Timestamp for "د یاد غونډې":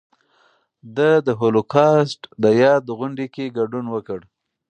2.43-3.27